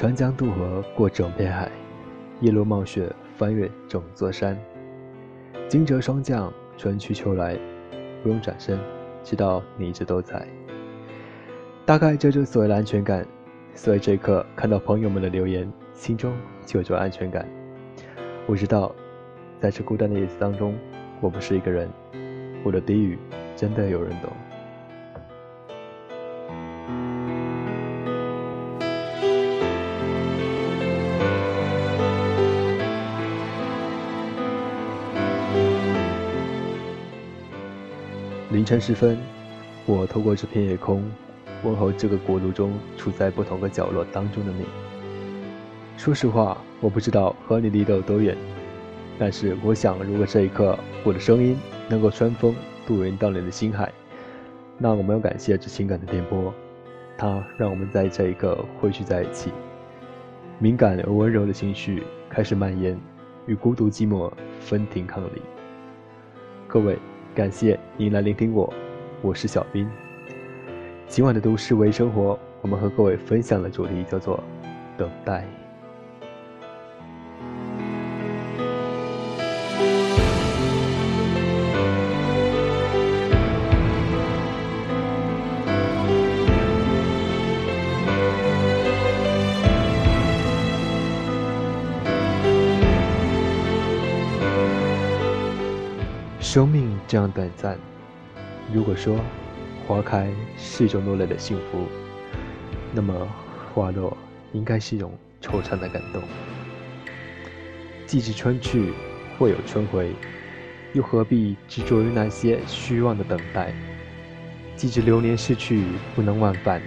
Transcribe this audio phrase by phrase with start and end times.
[0.00, 1.68] 长江渡河过整片海，
[2.40, 4.56] 一路冒雪翻越整座山。
[5.66, 7.58] 惊蛰霜降，春去秋来，
[8.22, 8.78] 不用转身，
[9.24, 10.46] 知道你一直都在。
[11.84, 13.26] 大概这就是所谓的安全感。
[13.74, 16.32] 所以这一刻看到朋友们的留言，心中
[16.64, 17.44] 就有种安全感。
[18.46, 18.94] 我知道，
[19.58, 20.78] 在这孤单的夜子当中，
[21.20, 21.90] 我不是一个人。
[22.62, 23.18] 我的低语
[23.56, 24.30] 真的有人懂。
[38.68, 39.16] 晨时分，
[39.86, 41.02] 我透过这片夜空，
[41.62, 44.66] 问候这个国度中处在不同个角落当中的你。
[45.96, 48.36] 说实话，我不知道和你离得有多远，
[49.18, 51.56] 但是我想，如果这一刻我的声音
[51.88, 52.54] 能够穿风
[52.86, 53.90] 渡人到你的心海，
[54.76, 56.52] 那我们要感谢这情感的电波，
[57.16, 59.50] 它让我们在这一刻汇聚在一起。
[60.58, 63.00] 敏感而温柔的情绪开始蔓延，
[63.46, 65.40] 与孤独寂寞分庭抗礼。
[66.66, 66.98] 各位。
[67.38, 68.74] 感谢您来聆听我，
[69.22, 69.88] 我是小兵。
[71.06, 74.42] 今晚的都市微生活，我们和各位分享的主题叫做
[74.96, 75.44] 等待。
[96.40, 97.78] 生命这样短暂，
[98.70, 99.18] 如果说
[99.86, 101.86] 花开是一种落泪的幸福，
[102.92, 103.26] 那么
[103.72, 104.14] 花落
[104.52, 105.10] 应该是一种
[105.40, 106.22] 惆怅的感动。
[108.06, 108.92] 既知春去，
[109.38, 110.12] 会有春回，
[110.92, 113.72] 又何必执着于那些虚妄的等待？
[114.76, 116.82] 既知流年逝去不能忘返，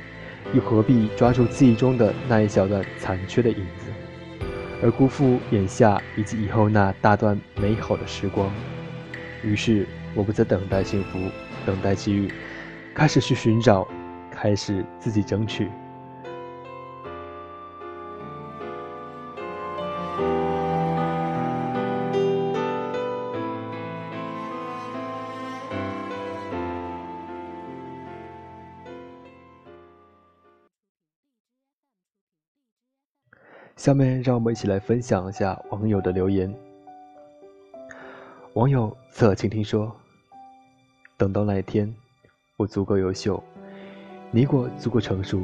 [0.54, 4.46] 又何必抓住记忆中的那一小段残缺的影子，
[4.84, 8.52] 而辜负眼下以及以后那大段美好的时光？
[9.44, 11.20] 于是，我不再等待幸福，
[11.66, 12.32] 等待机遇，
[12.94, 13.88] 开始去寻找，
[14.30, 15.70] 开始自己争取。
[33.78, 36.54] 下面，让我们一起来分享一下网友的留言。
[38.54, 39.92] 网友侧倾听说
[41.22, 41.94] ：“等到那一天，
[42.58, 43.44] 我足够优秀，
[44.32, 45.44] 你我足够成熟。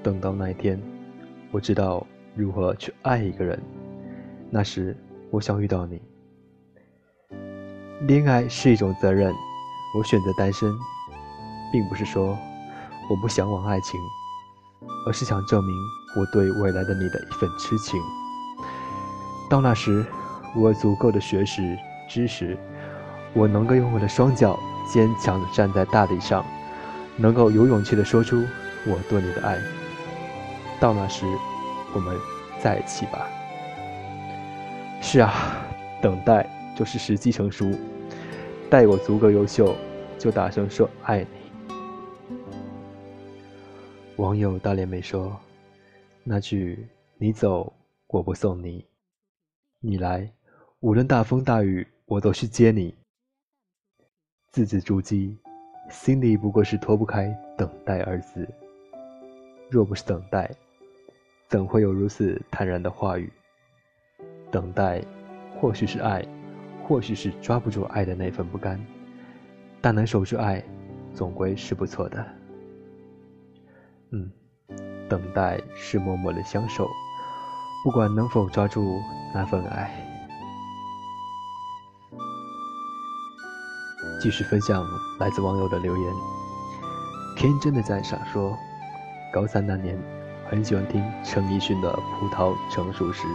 [0.00, 0.80] 等到那一天，
[1.50, 3.60] 我知道如何去爱一个人。
[4.48, 4.96] 那时，
[5.32, 6.00] 我想遇到你。
[8.06, 9.34] 恋爱是一种责任，
[9.98, 10.72] 我选择单身，
[11.72, 12.38] 并不是说
[13.10, 13.98] 我不向往爱情，
[15.08, 15.74] 而是想证明
[16.16, 18.00] 我对未来的你的一份痴情。
[19.50, 20.06] 到那时，
[20.54, 21.76] 我有足够的学识。”
[22.08, 22.56] 知识，
[23.32, 24.56] 我能够用我的双脚
[24.86, 26.44] 坚强地站在大地上，
[27.16, 28.44] 能够有勇气地说出
[28.86, 29.58] 我对你的爱。
[30.80, 31.26] 到那时，
[31.94, 32.16] 我们
[32.60, 33.28] 在一起吧。
[35.00, 35.56] 是啊，
[36.00, 37.70] 等待就是时机成熟。
[38.70, 39.74] 待我足够优秀，
[40.18, 41.26] 就大声说爱你。
[44.16, 45.36] 网友大脸妹说
[46.24, 46.86] ：“那句
[47.18, 47.72] 你走
[48.06, 48.86] 我不送你，
[49.80, 50.30] 你来
[50.80, 52.94] 无论大风大雨。”我都去接你，
[54.52, 55.34] 字字珠玑，
[55.88, 58.46] 心里不过是脱不开“等待”二字。
[59.70, 60.50] 若不是等待，
[61.48, 63.32] 怎会有如此坦然的话语？
[64.50, 65.02] 等待，
[65.58, 66.22] 或许是爱，
[66.84, 68.78] 或许是抓不住爱的那份不甘，
[69.80, 70.62] 但能守住爱，
[71.14, 72.22] 总归是不错的。
[74.10, 74.30] 嗯，
[75.08, 76.86] 等待是默默的相守，
[77.82, 79.00] 不管能否抓住
[79.32, 80.01] 那份爱。
[84.22, 84.86] 继续分享
[85.18, 86.14] 来自网友的留言。
[87.36, 88.56] 天真的赞赏说
[89.34, 89.98] ：“高三那年，
[90.48, 93.26] 很喜欢听陈奕迅的《葡萄成熟时》。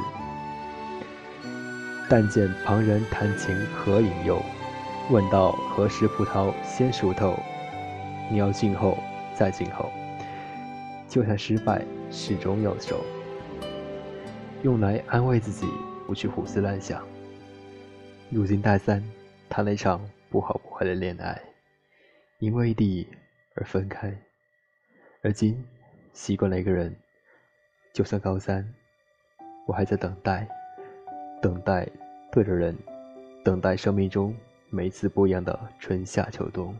[2.07, 4.42] 但见旁人弹琴何引诱？
[5.10, 7.38] 问道何时葡萄先熟透？
[8.31, 8.98] 你要静候，
[9.36, 9.92] 再静候。
[11.10, 13.04] 就算失败，始终要守。
[14.63, 15.68] 用来安慰自己，
[16.06, 17.01] 不去胡思乱想。
[18.30, 19.04] 如今大三，
[19.50, 20.00] 谈了一场。”
[20.30, 21.42] 不好不坏的恋爱，
[22.40, 23.08] 因为异地
[23.56, 24.14] 而分开，
[25.22, 25.64] 而今
[26.14, 26.96] 习惯了一个人。
[27.94, 28.68] 就算高三，
[29.66, 30.48] 我还在等待，
[31.42, 31.88] 等待
[32.32, 32.78] 对的人，
[33.44, 34.36] 等待生命中
[34.70, 36.78] 每一次不一样的春夏秋冬。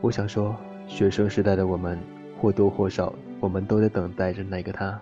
[0.00, 0.54] 我想说，
[0.86, 1.98] 学生时代的我们
[2.38, 5.00] 或多或少我们都在等待着那个他，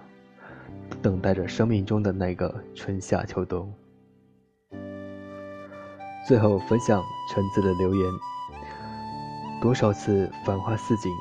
[1.03, 3.73] 等待着生命中的那个春夏秋冬。
[6.26, 8.12] 最后分享橙子的留言：
[9.62, 11.12] 多少次繁花似锦，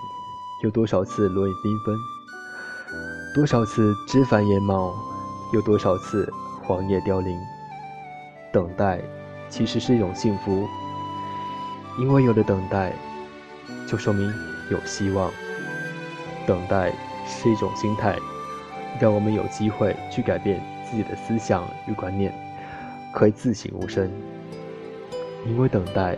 [0.63, 1.95] 有多少次落叶缤纷？
[3.35, 4.95] 多少次枝繁叶茂，
[5.53, 6.27] 有多少次
[6.63, 7.39] 黄叶凋零？
[8.51, 8.99] 等待
[9.47, 10.67] 其实是一种幸福，
[11.99, 12.91] 因为有了等待，
[13.87, 14.33] 就说明
[14.71, 15.31] 有希望。
[16.47, 16.91] 等待
[17.27, 18.17] 是一种心态，
[18.99, 20.59] 让我们有机会去改变
[20.89, 22.33] 自己的思想与观念，
[23.13, 24.09] 可以自省无声。
[25.45, 26.17] 因为等待，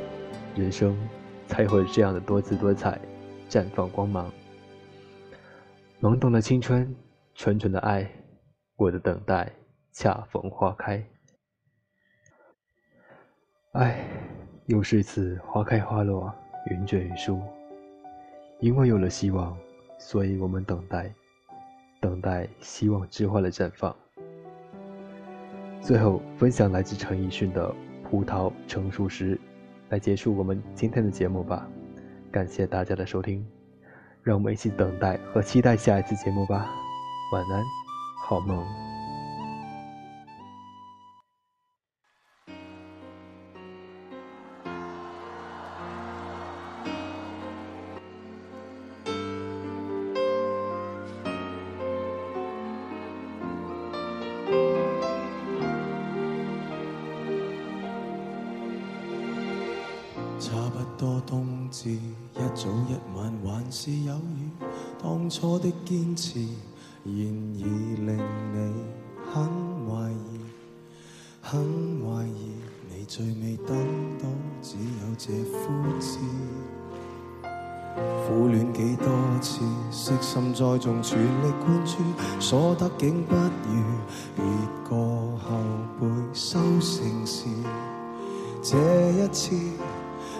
[0.55, 0.97] 人生
[1.47, 2.99] 才会这样的多姿多彩，
[3.49, 4.31] 绽放光芒。
[6.01, 6.95] 懵懂的青春，
[7.35, 8.09] 纯纯的爱，
[8.75, 9.51] 我的等待
[9.91, 11.05] 恰逢花开。
[13.73, 13.99] 唉，
[14.65, 16.33] 又是一次花开花落，
[16.71, 17.41] 云卷云舒。
[18.59, 19.57] 因为有了希望。
[19.99, 21.11] 所以我们等待，
[21.99, 23.95] 等待希望之花的绽放。
[25.81, 27.67] 最后分享来自陈奕迅的
[28.09, 29.35] 《葡萄成熟时》，
[29.89, 31.67] 来结束我们今天的节目吧。
[32.31, 33.45] 感谢大家的收听，
[34.23, 36.69] 让我们一起等待和期待下一次节目吧。
[37.33, 37.63] 晚安，
[38.23, 38.86] 好梦。
[60.97, 64.49] 多冬至，一早一晚还是有雨。
[65.01, 66.39] 当初的坚持，
[67.03, 67.63] 现已
[67.97, 68.73] 令你
[69.31, 69.45] 很
[69.85, 70.39] 怀疑，
[71.39, 71.61] 很
[72.01, 72.51] 怀疑。
[72.89, 73.77] 你最未等
[74.17, 74.27] 到，
[74.63, 75.67] 只有这枯
[75.99, 76.17] 枝。
[78.25, 79.07] 苦恋几多
[79.39, 79.59] 次，
[79.91, 81.97] 悉心栽种，全力灌注，
[82.39, 83.83] 所得竟不如
[84.35, 84.43] 别
[84.89, 84.95] 个
[85.37, 85.59] 后
[85.99, 87.45] 辈收成时。
[88.63, 88.75] 这
[89.11, 89.55] 一次。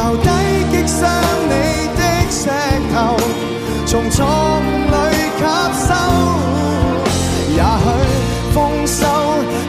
[0.00, 0.28] 留低
[0.72, 0.98] 击伤
[1.50, 1.52] 你
[1.98, 2.00] 的
[2.30, 2.48] 石
[2.90, 2.96] 头，
[3.84, 4.96] 从错误里
[5.36, 5.42] 吸
[5.86, 5.88] 收。
[7.52, 7.84] 也许
[8.54, 8.56] 丰
[8.86, 8.98] 收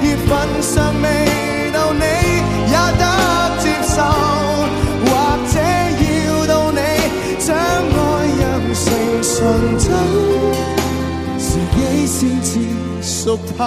[0.01, 0.29] 月份
[0.61, 1.05] 尚未
[1.73, 2.03] 到，你
[2.71, 3.03] 也得
[3.59, 3.97] 接受，
[5.03, 5.09] 或
[5.51, 5.53] 者
[5.99, 6.05] 要
[6.47, 6.79] 到你
[7.37, 7.99] 将爱
[8.37, 8.41] 酿
[8.73, 8.83] 成
[9.21, 9.29] 醇
[9.77, 9.85] 酒，
[11.37, 11.77] 自己
[12.07, 12.49] 先至
[13.01, 13.59] 熟透。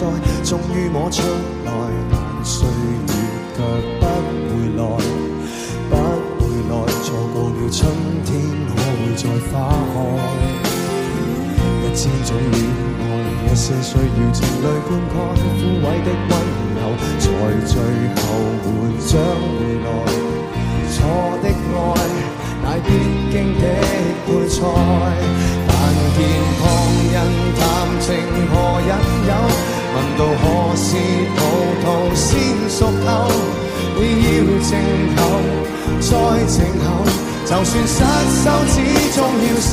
[0.00, 1.20] 终于摸出
[1.66, 1.70] 来，
[2.10, 3.12] 但岁月
[3.54, 3.58] 却
[4.00, 4.02] 不
[4.48, 4.80] 回来，
[5.90, 5.92] 不
[6.40, 6.72] 回来。
[7.04, 7.78] 错过了春
[8.24, 8.28] 天，
[8.66, 9.52] 可会再花
[9.92, 9.94] 开？
[11.84, 12.56] 一千种恋
[12.98, 13.04] 爱，
[13.44, 14.00] 一些需要
[14.32, 16.32] 情泪灌溉，枯萎的温
[16.80, 16.80] 柔，
[17.18, 17.28] 在
[17.66, 17.72] 最
[18.16, 18.22] 后
[18.64, 18.66] 会
[19.04, 19.12] 将
[19.52, 19.86] 回来。
[20.88, 20.96] 错
[21.42, 21.44] 的
[21.76, 21.86] 爱，
[22.64, 22.88] 乃必
[23.30, 23.62] 经的
[24.24, 24.58] 配菜。
[25.68, 25.70] 但
[26.16, 26.18] 见
[26.58, 26.60] 旁
[27.12, 27.14] 人
[27.58, 27.60] 谈
[28.00, 28.08] 情
[28.48, 28.88] 何引
[29.28, 29.30] 诱，
[29.92, 30.88] 问到何时
[31.36, 31.38] 葡
[31.82, 32.28] 萄先
[32.68, 33.08] 熟透，
[33.96, 34.28] 你要
[34.62, 34.70] 静
[35.16, 35.18] 候，
[36.00, 36.08] 再
[36.46, 36.54] 静
[36.84, 36.86] 候，
[37.44, 37.98] 就算失
[38.42, 38.74] 手，始
[39.14, 39.72] 终要守。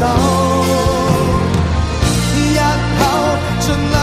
[2.36, 2.60] 日
[3.00, 3.02] 后
[3.60, 3.96] 尽量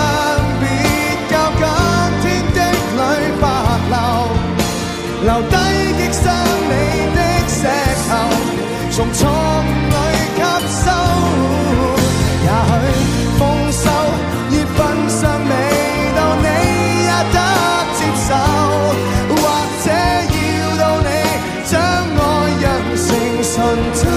[23.75, 24.09] 成醇酒，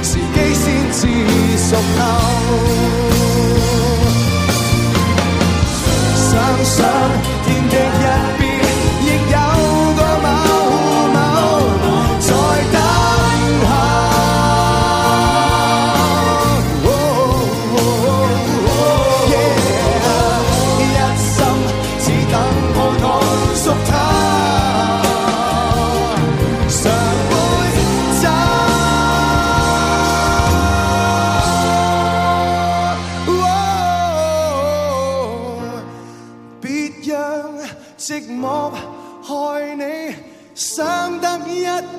[0.00, 2.31] 时机先至熟透。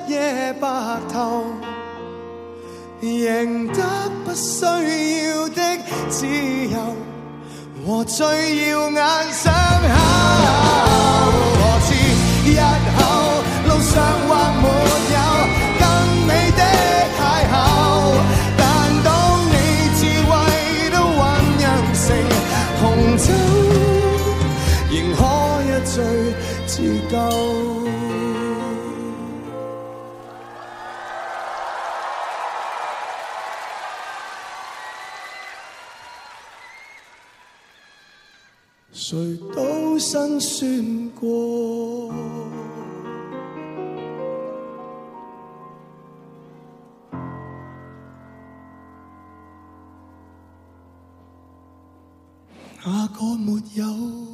[0.08, 0.68] 夜白
[1.12, 1.44] 頭，
[3.02, 3.82] 贏得
[4.24, 5.60] 不需要的
[6.08, 6.76] 自由
[7.86, 8.26] 和最
[8.68, 9.00] 耀眼
[9.32, 9.96] 傷口。
[11.60, 11.88] 何知
[12.50, 12.52] 日
[12.96, 13.00] 後
[13.68, 13.92] 路上
[14.28, 14.30] 或
[14.62, 14.64] 沒
[15.14, 15.16] 有
[15.80, 15.82] 更
[16.26, 16.60] 美的
[17.18, 17.20] 邂
[17.52, 17.54] 逅，
[18.56, 18.62] 但
[19.04, 19.08] 當
[19.50, 19.52] 你
[19.98, 20.32] 智慧
[20.90, 21.20] 都酝
[21.58, 21.62] 酿
[21.94, 22.04] 成
[22.80, 22.82] 紅
[23.18, 23.26] 酒，
[24.90, 25.20] 仍可
[25.64, 25.94] 一醉
[26.66, 26.72] 自
[27.10, 27.83] 救。
[39.98, 42.12] 相信过。
[52.84, 54.33] 哪个没有。